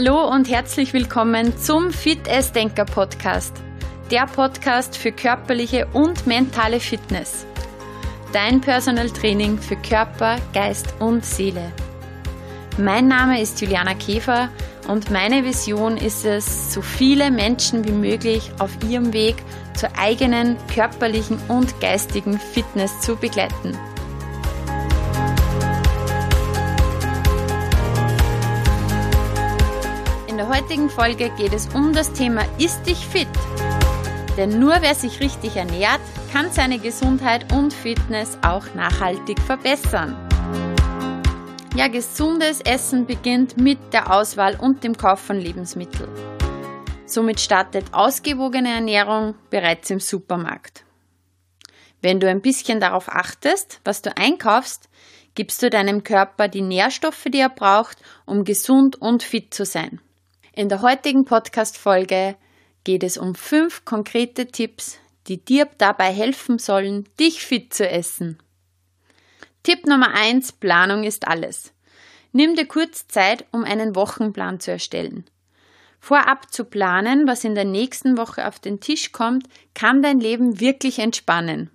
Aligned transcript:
Hallo 0.00 0.28
und 0.28 0.48
herzlich 0.48 0.92
willkommen 0.92 1.58
zum 1.58 1.90
Fit 1.90 2.20
Denker 2.54 2.84
Podcast, 2.84 3.52
der 4.12 4.26
Podcast 4.26 4.96
für 4.96 5.10
körperliche 5.10 5.88
und 5.92 6.24
mentale 6.24 6.78
Fitness. 6.78 7.44
Dein 8.32 8.60
Personal 8.60 9.10
Training 9.10 9.58
für 9.58 9.74
Körper, 9.74 10.36
Geist 10.54 10.94
und 11.00 11.24
Seele. 11.24 11.72
Mein 12.78 13.08
Name 13.08 13.42
ist 13.42 13.60
Juliana 13.60 13.94
Käfer 13.94 14.50
und 14.86 15.10
meine 15.10 15.44
Vision 15.44 15.96
ist 15.96 16.24
es, 16.24 16.72
so 16.72 16.80
viele 16.80 17.32
Menschen 17.32 17.84
wie 17.84 17.90
möglich 17.90 18.52
auf 18.60 18.70
ihrem 18.88 19.12
Weg 19.12 19.34
zur 19.74 19.88
eigenen 19.98 20.56
körperlichen 20.72 21.40
und 21.48 21.80
geistigen 21.80 22.38
Fitness 22.38 23.00
zu 23.00 23.16
begleiten. 23.16 23.76
Heutigen 30.58 30.90
Folge 30.90 31.30
geht 31.36 31.52
es 31.52 31.68
um 31.72 31.92
das 31.92 32.12
Thema 32.12 32.44
Ist 32.58 32.82
dich 32.82 32.98
fit? 32.98 33.28
Denn 34.36 34.58
nur 34.58 34.74
wer 34.80 34.94
sich 34.96 35.20
richtig 35.20 35.54
ernährt, 35.54 36.00
kann 36.32 36.50
seine 36.50 36.80
Gesundheit 36.80 37.52
und 37.52 37.72
Fitness 37.72 38.36
auch 38.42 38.74
nachhaltig 38.74 39.38
verbessern. 39.40 40.16
Ja, 41.76 41.86
gesundes 41.86 42.60
Essen 42.62 43.06
beginnt 43.06 43.56
mit 43.56 43.78
der 43.92 44.12
Auswahl 44.12 44.56
und 44.56 44.82
dem 44.82 44.96
Kauf 44.96 45.20
von 45.20 45.38
Lebensmitteln. 45.38 46.10
Somit 47.06 47.38
startet 47.38 47.84
ausgewogene 47.92 48.74
Ernährung 48.74 49.36
bereits 49.50 49.90
im 49.90 50.00
Supermarkt. 50.00 50.84
Wenn 52.02 52.18
du 52.18 52.28
ein 52.28 52.42
bisschen 52.42 52.80
darauf 52.80 53.08
achtest, 53.08 53.80
was 53.84 54.02
du 54.02 54.16
einkaufst, 54.16 54.88
gibst 55.36 55.62
du 55.62 55.70
deinem 55.70 56.02
Körper 56.02 56.48
die 56.48 56.62
Nährstoffe, 56.62 57.26
die 57.28 57.38
er 57.38 57.48
braucht, 57.48 57.98
um 58.26 58.42
gesund 58.42 58.96
und 58.96 59.22
fit 59.22 59.54
zu 59.54 59.64
sein. 59.64 60.00
In 60.58 60.68
der 60.68 60.82
heutigen 60.82 61.24
Podcast-Folge 61.24 62.34
geht 62.82 63.04
es 63.04 63.16
um 63.16 63.36
fünf 63.36 63.84
konkrete 63.84 64.48
Tipps, 64.48 64.98
die 65.28 65.36
dir 65.44 65.68
dabei 65.78 66.12
helfen 66.12 66.58
sollen, 66.58 67.08
dich 67.20 67.44
fit 67.46 67.72
zu 67.72 67.88
essen. 67.88 68.40
Tipp 69.62 69.86
Nummer 69.86 70.12
eins: 70.14 70.50
Planung 70.50 71.04
ist 71.04 71.28
alles. 71.28 71.72
Nimm 72.32 72.56
dir 72.56 72.66
kurz 72.66 73.06
Zeit, 73.06 73.44
um 73.52 73.62
einen 73.62 73.94
Wochenplan 73.94 74.58
zu 74.58 74.72
erstellen. 74.72 75.26
Vorab 76.00 76.52
zu 76.52 76.64
planen, 76.64 77.28
was 77.28 77.44
in 77.44 77.54
der 77.54 77.64
nächsten 77.64 78.18
Woche 78.18 78.48
auf 78.48 78.58
den 78.58 78.80
Tisch 78.80 79.12
kommt, 79.12 79.46
kann 79.74 80.02
dein 80.02 80.18
Leben 80.18 80.58
wirklich 80.58 80.98
entspannen. 80.98 81.70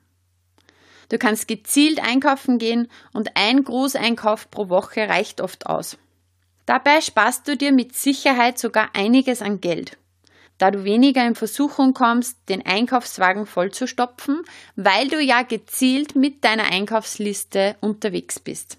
Du 1.07 1.17
kannst 1.17 1.47
gezielt 1.47 2.03
einkaufen 2.05 2.57
gehen 2.57 2.89
und 3.13 3.37
ein 3.37 3.63
Großeinkauf 3.63 4.51
pro 4.51 4.67
Woche 4.67 5.07
reicht 5.07 5.39
oft 5.39 5.67
aus. 5.67 5.97
Dabei 6.65 7.01
sparst 7.01 7.47
du 7.47 7.57
dir 7.57 7.71
mit 7.71 7.95
Sicherheit 7.95 8.57
sogar 8.57 8.89
einiges 8.93 9.41
an 9.41 9.59
Geld, 9.59 9.97
da 10.57 10.71
du 10.71 10.85
weniger 10.85 11.25
in 11.25 11.35
Versuchung 11.35 11.93
kommst, 11.93 12.37
den 12.47 12.65
Einkaufswagen 12.65 13.45
vollzustopfen, 13.45 14.43
weil 14.75 15.09
du 15.09 15.19
ja 15.19 15.41
gezielt 15.41 16.15
mit 16.15 16.43
deiner 16.43 16.65
Einkaufsliste 16.65 17.75
unterwegs 17.81 18.39
bist. 18.39 18.77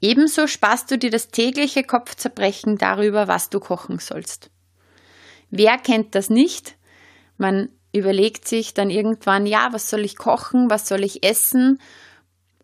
Ebenso 0.00 0.46
sparst 0.46 0.90
du 0.90 0.98
dir 0.98 1.10
das 1.10 1.28
tägliche 1.28 1.84
Kopfzerbrechen 1.84 2.78
darüber, 2.78 3.28
was 3.28 3.50
du 3.50 3.60
kochen 3.60 3.98
sollst. 3.98 4.50
Wer 5.50 5.78
kennt 5.78 6.14
das 6.14 6.30
nicht? 6.30 6.76
Man 7.36 7.68
überlegt 7.92 8.48
sich 8.48 8.72
dann 8.72 8.88
irgendwann, 8.88 9.46
ja, 9.46 9.68
was 9.72 9.90
soll 9.90 10.04
ich 10.04 10.16
kochen, 10.16 10.70
was 10.70 10.88
soll 10.88 11.04
ich 11.04 11.22
essen 11.22 11.78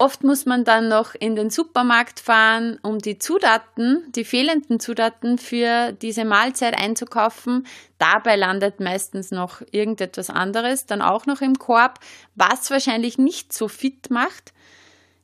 Oft 0.01 0.23
muss 0.23 0.47
man 0.47 0.65
dann 0.65 0.87
noch 0.87 1.17
in 1.17 1.35
den 1.35 1.51
Supermarkt 1.51 2.21
fahren, 2.21 2.79
um 2.83 3.01
die 3.01 3.19
Zutaten, 3.19 4.05
die 4.15 4.25
fehlenden 4.25 4.79
Zutaten 4.79 5.39
für 5.39 5.91
diese 5.91 6.25
Mahlzeit 6.25 6.79
einzukaufen. 6.79 7.67
Dabei 7.99 8.37
landet 8.37 8.79
meistens 8.79 9.33
noch 9.33 9.61
irgendetwas 9.73 10.31
anderes 10.31 10.87
dann 10.87 11.03
auch 11.03 11.27
noch 11.27 11.41
im 11.41 11.59
Korb, 11.59 11.99
was 12.37 12.71
wahrscheinlich 12.71 13.19
nicht 13.19 13.53
so 13.53 13.67
fit 13.67 14.09
macht. 14.09 14.53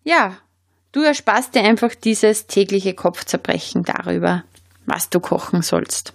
Ja, 0.03 0.39
du 0.91 1.03
ersparst 1.03 1.55
dir 1.55 1.63
einfach 1.63 1.95
dieses 1.95 2.49
tägliche 2.49 2.95
Kopfzerbrechen 2.95 3.85
darüber, 3.85 4.43
was 4.87 5.09
du 5.09 5.21
kochen 5.21 5.63
sollst. 5.63 6.15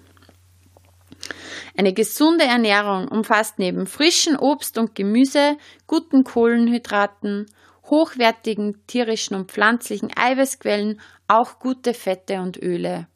Eine 1.78 1.94
gesunde 1.94 2.44
Ernährung 2.44 3.08
umfasst 3.08 3.58
neben 3.58 3.88
frischen 3.88 4.36
Obst 4.36 4.78
und 4.78 4.96
Gemüse, 4.96 5.56
guten 5.88 6.26
Kohlenhydraten, 6.26 7.46
hochwertigen 7.90 8.86
tierischen 8.88 9.36
und 9.36 9.52
pflanzlichen 9.52 10.12
Eiweißquellen 10.16 11.02
auch 11.28 11.60
gute 11.60 11.94
Fette 11.94 12.40
und 12.42 12.58
Öle. 12.58 13.08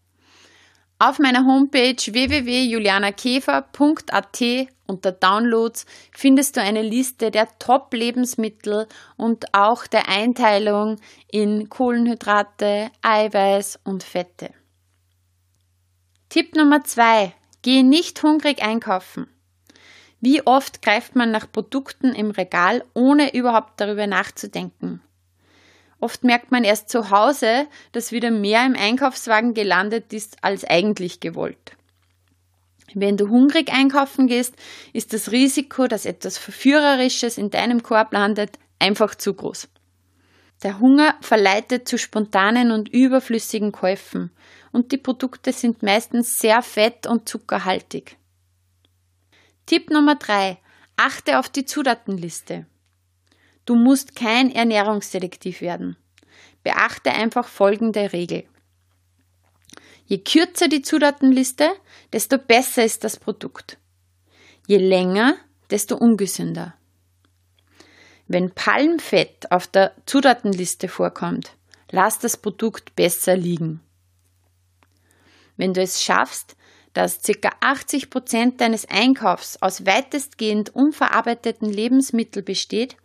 Auf 1.00 1.20
meiner 1.20 1.46
Homepage 1.46 1.98
www.julianakäfer.at 1.98 4.42
unter 4.86 5.12
Downloads 5.12 5.86
findest 6.12 6.56
du 6.56 6.62
eine 6.62 6.82
Liste 6.82 7.32
der 7.32 7.48
Top-Lebensmittel 7.58 8.88
und 9.18 9.54
auch 9.54 9.88
der 9.88 10.08
Einteilung 10.08 10.98
in 11.32 11.70
Kohlenhydrate, 11.70 12.92
Eiweiß 13.02 13.80
und 13.84 14.04
Fette. 14.04 14.52
Tipp 16.30 16.56
Nummer 16.56 16.84
2. 16.84 17.34
Geh 17.62 17.84
nicht 17.84 18.22
hungrig 18.24 18.62
einkaufen. 18.62 19.28
Wie 20.26 20.42
oft 20.48 20.82
greift 20.82 21.18
man 21.18 21.32
nach 21.32 21.52
Produkten 21.52 22.16
im 22.16 22.32
Regal, 22.32 22.86
ohne 22.94 23.36
überhaupt 23.36 23.82
darüber 23.82 24.08
nachzudenken? 24.08 25.02
Oft 26.00 26.24
merkt 26.24 26.50
man 26.50 26.64
erst 26.64 26.88
zu 26.88 27.10
Hause, 27.10 27.68
dass 27.92 28.14
wieder 28.14 28.32
mehr 28.32 28.66
im 28.66 28.74
Einkaufswagen 28.74 29.54
gelandet 29.54 30.14
ist, 30.14 30.38
als 30.42 30.64
eigentlich 30.64 31.20
gewollt. 31.20 31.76
Wenn 32.94 33.18
du 33.18 33.28
hungrig 33.28 33.70
einkaufen 33.74 34.28
gehst, 34.28 34.56
ist 34.94 35.12
das 35.12 35.34
Risiko, 35.34 35.88
dass 35.88 36.06
etwas 36.06 36.38
Verführerisches 36.38 37.38
in 37.38 37.50
deinem 37.50 37.84
Korb 37.84 38.14
landet, 38.14 38.60
einfach 38.80 39.16
zu 39.16 39.34
groß. 39.34 39.68
Der 40.64 40.80
Hunger 40.80 41.16
verleitet 41.20 41.86
zu 41.86 41.98
spontanen 41.98 42.72
und 42.72 42.88
überflüssigen 42.88 43.74
Käufen 43.74 44.32
und 44.72 44.94
die 44.94 44.98
Produkte 44.98 45.52
sind 45.52 45.84
meistens 45.84 46.38
sehr 46.38 46.62
fett 46.62 47.08
und 47.08 47.28
zuckerhaltig. 47.28 48.16
Tipp 49.66 49.90
Nummer 49.90 50.16
3. 50.16 50.58
Achte 50.98 51.40
auf 51.40 51.48
die 51.48 51.64
Zutatenliste. 51.64 52.66
Du 53.66 53.76
musst 53.76 54.14
kein 54.14 54.54
Ernährungsselektiv 54.54 55.62
werden. 55.62 55.96
Beachte 56.64 57.12
einfach 57.12 57.48
folgende 57.48 58.12
Regel. 58.12 58.44
Je 60.06 60.18
kürzer 60.18 60.68
die 60.68 60.82
Zutatenliste, 60.82 61.72
desto 62.12 62.38
besser 62.38 62.84
ist 62.84 63.06
das 63.06 63.18
Produkt. 63.18 63.78
Je 64.68 64.78
länger, 64.78 65.38
desto 65.70 65.96
ungesünder. 65.96 66.76
Wenn 68.28 68.52
Palmfett 68.52 69.50
auf 69.50 69.68
der 69.68 69.94
Zutatenliste 70.06 70.90
vorkommt, 70.90 71.56
lass 71.90 72.20
das 72.20 72.36
Produkt 72.36 72.96
besser 72.96 73.38
liegen. 73.38 73.80
Wenn 75.56 75.74
du 75.74 75.82
es 75.82 76.04
schaffst, 76.04 76.58
dass 76.94 77.22
ca. 77.22 77.50
80 77.60 78.10
Prozent 78.10 78.62
deines 78.62 78.88
Einkaufs 78.90 79.62
aus 79.62 79.86
weitestgehend 79.86 80.76
unverarbeiteten 80.76 81.72
Lebensmitteln 81.72 82.46
besteht, 82.46 82.96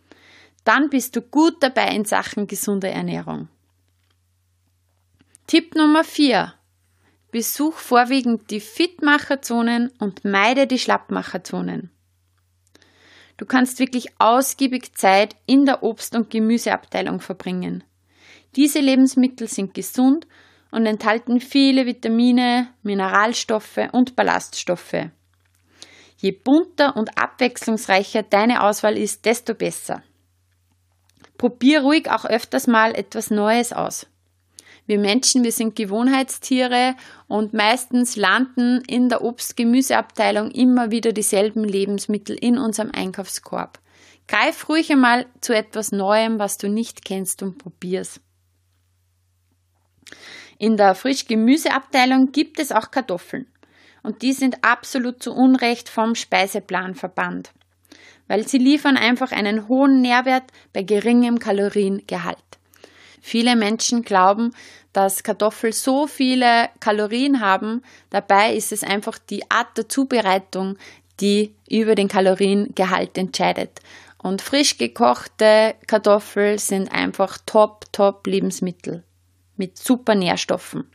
dann 0.63 0.89
bist 0.89 1.15
du 1.15 1.21
gut 1.21 1.55
dabei 1.61 1.95
in 1.95 2.05
Sachen 2.05 2.47
gesunder 2.47 2.89
Ernährung. 2.89 3.47
Tipp 5.47 5.73
Nummer 5.75 6.03
4. 6.03 6.53
Besuch 7.31 7.73
vorwiegend 7.73 8.51
die 8.51 8.59
Fitmacherzonen 8.59 9.91
und 9.99 10.25
meide 10.25 10.67
die 10.67 10.79
Schlappmacherzonen. 10.79 11.91
Du 13.37 13.45
kannst 13.45 13.79
wirklich 13.79 14.09
ausgiebig 14.19 14.93
Zeit 14.95 15.35
in 15.45 15.65
der 15.65 15.81
Obst- 15.81 16.15
und 16.15 16.29
Gemüseabteilung 16.29 17.21
verbringen. 17.21 17.83
Diese 18.55 18.79
Lebensmittel 18.79 19.47
sind 19.47 19.73
gesund 19.73 20.27
und 20.71 20.85
enthalten 20.85 21.39
viele 21.39 21.85
Vitamine, 21.85 22.67
Mineralstoffe 22.83 23.89
und 23.91 24.15
Ballaststoffe. 24.15 25.09
Je 26.17 26.31
bunter 26.31 26.95
und 26.97 27.17
abwechslungsreicher 27.17 28.23
deine 28.23 28.63
Auswahl 28.63 28.97
ist, 28.97 29.25
desto 29.25 29.53
besser. 29.53 30.03
Probier 31.37 31.81
ruhig 31.81 32.11
auch 32.11 32.25
öfters 32.25 32.67
mal 32.67 32.93
etwas 32.93 33.31
Neues 33.31 33.71
aus. 33.71 34.05
Wir 34.85 34.99
Menschen, 34.99 35.43
wir 35.43 35.51
sind 35.51 35.75
Gewohnheitstiere 35.75 36.95
und 37.27 37.53
meistens 37.53 38.15
landen 38.15 38.81
in 38.87 39.07
der 39.07 39.23
Obst-Gemüseabteilung 39.23 40.49
immer 40.49 40.89
wieder 40.89 41.13
dieselben 41.13 41.63
Lebensmittel 41.63 42.35
in 42.35 42.57
unserem 42.57 42.91
Einkaufskorb. 42.91 43.79
Greif 44.27 44.67
ruhig 44.67 44.91
einmal 44.91 45.27
zu 45.41 45.55
etwas 45.55 45.91
Neuem, 45.91 46.39
was 46.39 46.57
du 46.57 46.69
nicht 46.69 47.05
kennst 47.05 47.43
und 47.43 47.59
probier's. 47.59 48.19
In 50.61 50.75
der 50.75 50.93
Frischgemüseabteilung 50.93 52.33
gibt 52.33 52.59
es 52.59 52.73
auch 52.73 52.91
Kartoffeln. 52.91 53.47
Und 54.03 54.21
die 54.21 54.33
sind 54.33 54.61
absolut 54.61 55.23
zu 55.23 55.33
Unrecht 55.33 55.87
vom 55.87 56.15
Speiseplan 56.15 56.95
verbannt, 56.95 57.51
weil 58.27 58.45
sie 58.45 58.57
liefern 58.57 58.97
einfach 58.97 59.31
einen 59.31 59.69
hohen 59.69 60.01
Nährwert 60.01 60.43
bei 60.73 60.83
geringem 60.83 61.39
Kaloriengehalt. 61.39 62.37
Viele 63.21 63.55
Menschen 63.55 64.03
glauben, 64.03 64.53
dass 64.91 65.23
Kartoffeln 65.23 65.71
so 65.71 66.07
viele 66.07 66.69
Kalorien 66.81 67.39
haben. 67.39 67.81
Dabei 68.09 68.53
ist 68.53 68.73
es 68.73 68.83
einfach 68.83 69.17
die 69.17 69.49
Art 69.49 69.77
der 69.77 69.87
Zubereitung, 69.87 70.77
die 71.21 71.55
über 71.69 71.95
den 71.95 72.09
Kaloriengehalt 72.09 73.17
entscheidet. 73.17 73.79
Und 74.17 74.41
frisch 74.41 74.77
gekochte 74.77 75.75
Kartoffeln 75.87 76.57
sind 76.57 76.91
einfach 76.91 77.37
top, 77.45 77.85
top 77.93 78.27
Lebensmittel 78.27 79.05
mit 79.59 79.77
super 79.77 80.15
Nährstoffen. 80.15 80.89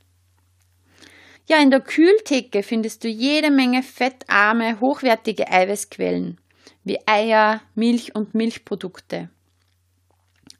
Ja, 1.46 1.60
in 1.60 1.70
der 1.70 1.80
Kühltheke 1.80 2.62
findest 2.62 3.04
du 3.04 3.08
jede 3.08 3.50
Menge 3.50 3.82
fettarme, 3.82 4.80
hochwertige 4.80 5.48
Eiweißquellen 5.52 6.40
wie 6.82 6.98
Eier, 7.06 7.62
Milch 7.74 8.14
und 8.14 8.34
Milchprodukte. 8.34 9.30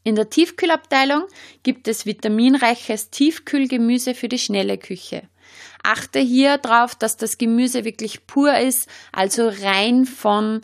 In 0.05 0.15
der 0.15 0.29
Tiefkühlabteilung 0.29 1.25
gibt 1.63 1.89
es 1.89 2.07
vitaminreiches 2.07 3.11
Tiefkühlgemüse 3.11 4.15
für 4.15 4.29
die 4.29 4.39
schnelle 4.39 4.77
Küche. 4.79 5.29
Achte 5.83 6.19
hier 6.19 6.59
darauf, 6.59 6.95
dass 6.95 7.17
das 7.17 7.39
Gemüse 7.39 7.85
wirklich 7.85 8.27
pur 8.27 8.57
ist, 8.57 8.89
also 9.13 9.49
rein 9.49 10.05
von 10.05 10.63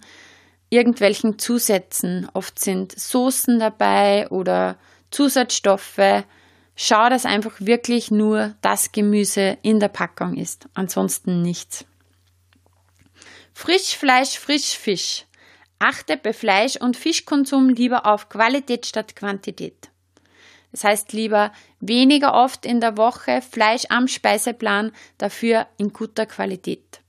irgendwelchen 0.71 1.39
Zusätzen. 1.39 2.29
Oft 2.33 2.59
sind 2.59 2.99
Soßen 2.99 3.59
dabei 3.59 4.29
oder 4.29 4.79
Zusatzstoffe. 5.11 6.25
Schau, 6.83 7.11
dass 7.11 7.27
einfach 7.27 7.53
wirklich 7.59 8.11
nur 8.11 8.55
das 8.63 8.91
Gemüse 8.91 9.59
in 9.61 9.81
der 9.81 9.89
Packung 9.89 10.39
ist, 10.39 10.67
ansonsten 10.73 11.43
nichts. 11.43 11.85
Frischfleisch, 13.53 14.39
Frischfisch. 14.39 15.27
Achte 15.79 16.17
bei 16.17 16.33
Fleisch- 16.33 16.81
und 16.81 16.97
Fischkonsum 16.97 17.69
lieber 17.69 18.07
auf 18.07 18.31
Qualität 18.31 18.87
statt 18.87 19.15
Quantität. 19.15 19.91
Das 20.73 20.83
heißt 20.85 21.13
lieber 21.13 21.53
weniger 21.81 22.33
oft 22.33 22.65
in 22.65 22.81
der 22.81 22.97
Woche 22.97 23.43
Fleisch 23.43 23.85
am 23.91 24.09
Speiseplan, 24.09 24.93
dafür 25.19 25.67
in 25.77 25.93
guter 25.93 26.25
Qualität. 26.25 27.03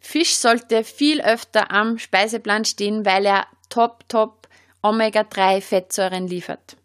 Fisch 0.00 0.34
sollte 0.36 0.82
viel 0.82 1.20
öfter 1.20 1.70
am 1.70 1.98
Speiseplan 1.98 2.64
stehen, 2.64 3.04
weil 3.04 3.26
er 3.26 3.48
top, 3.68 4.08
top 4.08 4.48
Omega-3 4.80 5.60
Fettsäuren 5.60 6.26
liefert. 6.26 6.77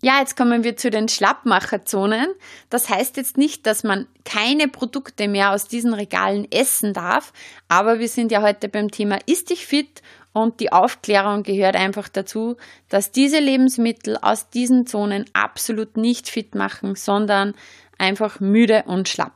Ja, 0.00 0.20
jetzt 0.20 0.36
kommen 0.36 0.62
wir 0.62 0.76
zu 0.76 0.90
den 0.90 1.08
Schlappmacherzonen. 1.08 2.28
Das 2.70 2.88
heißt 2.88 3.16
jetzt 3.16 3.36
nicht, 3.36 3.66
dass 3.66 3.82
man 3.82 4.06
keine 4.24 4.68
Produkte 4.68 5.26
mehr 5.26 5.50
aus 5.50 5.66
diesen 5.66 5.92
Regalen 5.92 6.50
essen 6.52 6.92
darf, 6.92 7.32
aber 7.66 7.98
wir 7.98 8.08
sind 8.08 8.30
ja 8.30 8.42
heute 8.42 8.68
beim 8.68 8.92
Thema 8.92 9.18
Ist 9.26 9.50
dich 9.50 9.66
fit 9.66 10.02
und 10.32 10.60
die 10.60 10.70
Aufklärung 10.70 11.42
gehört 11.42 11.74
einfach 11.74 12.08
dazu, 12.08 12.56
dass 12.88 13.10
diese 13.10 13.40
Lebensmittel 13.40 14.16
aus 14.18 14.50
diesen 14.50 14.86
Zonen 14.86 15.24
absolut 15.32 15.96
nicht 15.96 16.28
fit 16.28 16.54
machen, 16.54 16.94
sondern 16.94 17.54
einfach 17.98 18.38
müde 18.38 18.84
und 18.86 19.08
schlapp. 19.08 19.32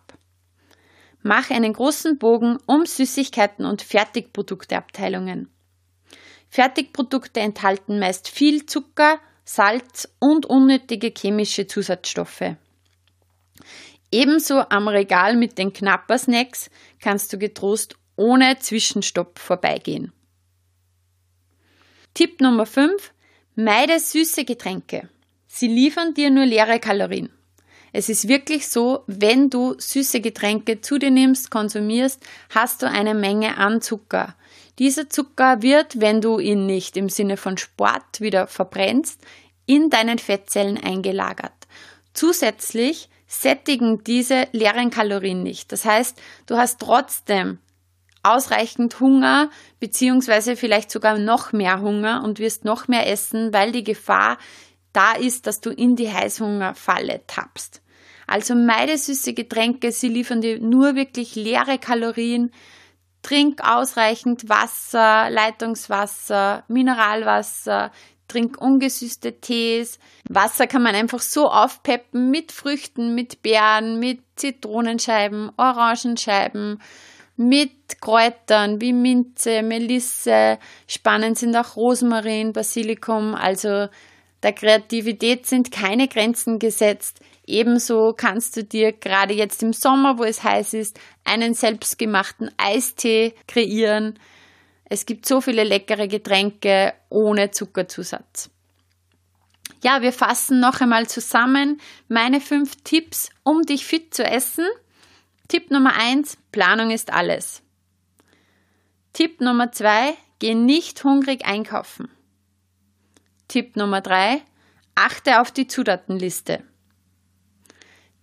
Mach 1.23 1.51
einen 1.51 1.73
großen 1.73 2.19
Bogen 2.19 2.59
um 2.67 2.87
Süßigkeiten 2.87 3.65
und 3.65 3.83
Fertigprodukteabteilungen. 3.83 5.49
Fertigprodukte 6.49 7.41
enthalten 7.41 7.99
meist 7.99 8.29
viel 8.29 8.67
Zucker, 8.67 9.19
Salz 9.45 10.09
und 10.19 10.47
unnötige 10.47 11.13
chemische 11.17 11.67
Zusatzstoffe. 11.67 12.57
Ebenso 14.11 14.61
am 14.69 14.89
Regal 14.89 15.37
mit 15.37 15.59
den 15.59 15.73
Knapper-Snacks 15.73 16.71
kannst 17.01 17.33
du 17.33 17.39
getrost 17.39 17.97
ohne 18.17 18.59
Zwischenstopp 18.59 19.39
vorbeigehen. 19.39 20.13
Tipp 22.15 22.41
Nummer 22.41 22.67
5. 22.67 23.13
Meide 23.55 23.99
süße 23.99 24.45
Getränke. 24.45 25.09
Sie 25.47 25.67
liefern 25.67 26.15
dir 26.15 26.31
nur 26.31 26.45
leere 26.45 26.79
Kalorien. 26.79 27.31
Es 27.93 28.09
ist 28.09 28.27
wirklich 28.27 28.69
so, 28.69 29.05
wenn 29.07 29.51
du 29.51 29.75
süße 29.79 30.21
Getränke 30.21 30.81
zu 30.81 30.99
dir 30.99 31.11
nimmst, 31.11 31.51
konsumierst, 31.51 32.21
hast 32.51 32.83
du 32.83 32.89
eine 32.89 33.15
Menge 33.15 33.59
an 33.59 33.83
Zucker. 33.83 34.35
Dieser 34.79 35.11
Zucker 35.11 35.61
wird, 35.61 36.01
wenn 36.01 36.23
du 36.23 36.39
ihn 36.39 36.65
nicht 36.65 36.97
im 36.97 37.11
Sinne 37.11 37.37
von 37.37 37.59
Sport 37.59 38.21
wieder 38.21 38.47
verbrennst, 38.47 39.21
in 39.67 39.91
deinen 39.91 40.19
Fettzellen 40.19 40.83
eingelagert. 40.83 41.53
Zusätzlich 42.15 43.11
sättigen 43.27 44.03
diese 44.05 44.49
leeren 44.53 44.91
Kalorien 44.91 45.43
nicht. 45.43 45.71
Das 45.73 45.85
heißt, 45.85 46.21
du 46.47 46.57
hast 46.57 46.81
trotzdem 46.81 47.59
ausreichend 48.23 49.01
Hunger, 49.01 49.51
beziehungsweise 49.81 50.57
vielleicht 50.57 50.91
sogar 50.91 51.19
noch 51.19 51.53
mehr 51.53 51.81
Hunger 51.81 52.23
und 52.25 52.39
wirst 52.39 52.65
noch 52.65 52.89
mehr 52.89 53.09
essen, 53.09 53.53
weil 53.53 53.73
die 53.73 53.85
Gefahr 53.85 54.39
da 54.93 55.13
ist, 55.13 55.47
dass 55.47 55.61
du 55.61 55.71
in 55.71 55.97
die 55.97 56.13
Heißhungerfalle 56.13 57.23
tappst. 57.27 57.82
Also 58.33 58.55
meide 58.55 58.97
süße 58.97 59.35
Getränke, 59.35 59.93
sie 59.93 60.09
liefern 60.09 60.41
dir 60.41 60.59
nur 60.59 60.95
wirklich 60.95 61.35
leere 61.35 61.77
Kalorien. 61.77 62.51
Trink 63.21 63.61
ausreichend 63.63 64.49
Wasser, 64.49 65.29
Leitungswasser, 65.29 66.65
Mineralwasser, 66.67 67.93
trink 68.29 68.59
ungesüßte 68.59 69.39
Tees. 69.43 69.99
Wasser 70.31 70.67
kann 70.67 70.83
man 70.83 70.95
einfach 70.95 71.21
so 71.21 71.51
aufpeppen 71.51 72.31
mit 72.31 72.53
Früchten, 72.53 73.15
mit 73.15 73.43
Beeren, 73.43 73.99
mit 73.99 74.23
Zitronenscheiben, 74.37 75.51
Orangenscheiben, 75.59 76.81
mit 77.37 78.01
Kräutern 78.01 78.81
wie 78.81 78.95
Minze, 78.95 79.63
Melisse. 79.63 80.59
Spannend 80.87 81.37
sind 81.37 81.55
auch 81.55 81.77
Rosmarin, 81.77 82.55
Basilikum. 82.55 83.35
Also 83.35 83.89
der 84.43 84.53
Kreativität 84.53 85.47
sind 85.47 85.71
keine 85.71 86.09
Grenzen 86.09 86.59
gesetzt. 86.59 87.21
Ebenso 87.47 88.13
kannst 88.17 88.57
du 88.57 88.65
dir 88.65 88.93
gerade 88.93 89.35
jetzt 89.35 89.63
im 89.63 89.73
Sommer, 89.73 90.19
wo 90.19 90.25
es 90.25 90.43
heiß 90.43 90.75
ist, 90.75 90.99
einen 91.25 91.55
selbstgemachten 91.55 92.51
Eistee 92.57 93.35
kreieren. 93.47 94.19
Es 94.85 95.07
gibt 95.07 95.27
so 95.27 95.41
viele 95.41 95.65
leckere 95.65 96.09
Getränke 96.09 96.93
ohne 97.09 97.51
Zuckerzusatz. 97.51 98.51
Ja, 99.83 100.03
wir 100.03 100.13
fassen 100.13 100.61
noch 100.61 100.81
einmal 100.81 101.09
zusammen 101.09 101.81
meine 102.09 102.41
fünf 102.41 102.77
Tipps, 102.85 103.31
um 103.43 103.63
dich 103.63 103.85
fit 103.85 104.15
zu 104.15 104.25
essen. 104.25 104.67
Tipp 105.49 105.71
Nummer 105.71 105.95
eins: 105.97 106.37
Planung 106.53 106.91
ist 106.91 107.13
alles. 107.13 107.63
Tipp 109.13 109.41
Nummer 109.41 109.73
zwei: 109.73 110.15
Geh 110.39 110.55
nicht 110.55 111.03
hungrig 111.03 111.45
einkaufen. 111.45 112.09
Tipp 113.53 113.77
Nummer 113.77 114.01
drei: 114.01 114.41
Achte 114.95 115.43
auf 115.43 115.51
die 115.51 115.67
Zutatenliste. 115.67 116.63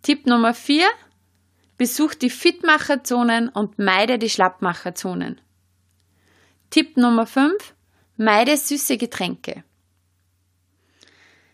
Tipp 0.01 0.25
Nummer 0.25 0.55
vier: 0.55 0.87
Besuch 1.77 2.15
die 2.15 2.31
Fitmacherzonen 2.31 3.47
und 3.49 3.77
meide 3.77 4.17
die 4.17 4.31
Schlappmacherzonen. 4.31 5.39
Tipp 6.71 6.97
Nummer 6.97 7.27
5. 7.27 7.75
Meide 8.17 8.57
süße 8.57 8.97
Getränke. 8.97 9.63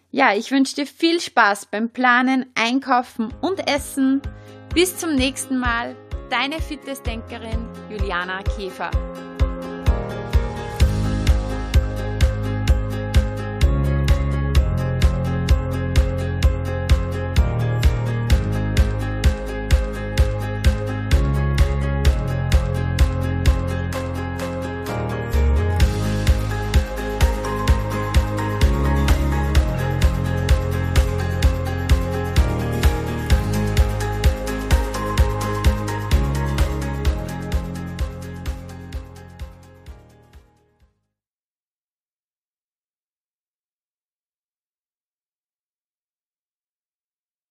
Ja, 0.10 0.34
ich 0.34 0.52
wünsche 0.52 0.76
dir 0.76 0.88
viel 0.88 1.20
Spaß 1.20 1.66
beim 1.66 1.90
Planen, 1.90 2.46
Einkaufen 2.56 3.34
und 3.42 3.70
Essen. 3.70 4.22
Bis 4.74 4.96
zum 4.96 5.16
nächsten 5.16 5.58
Mal. 5.58 5.98
Deine 6.30 6.62
Fitnessdenkerin 6.62 7.68
Juliana 7.90 8.42
Käfer. 8.42 8.92